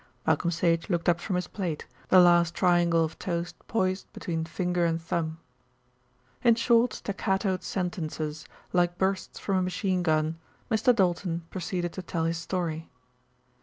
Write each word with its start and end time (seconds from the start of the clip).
Malcolm 0.25 0.49
Sage 0.49 0.89
looked 0.89 1.07
up 1.07 1.19
from 1.19 1.35
his 1.35 1.47
plate, 1.47 1.85
the 2.09 2.19
last 2.19 2.55
triangle 2.55 3.03
of 3.05 3.19
toast 3.19 3.55
poised 3.67 4.11
between 4.13 4.43
finger 4.45 4.83
and 4.83 4.99
thumb. 4.99 5.37
In 6.43 6.55
short 6.55 6.93
staccatoed 6.93 7.61
sentences, 7.61 8.47
like 8.73 8.97
bursts 8.97 9.37
from 9.37 9.57
a 9.57 9.61
machine 9.61 10.01
gun, 10.01 10.39
Mr. 10.71 10.91
Doulton 10.91 11.41
proceeded 11.51 11.93
to 11.93 12.01
tell 12.01 12.23
his 12.25 12.39
story. 12.39 12.89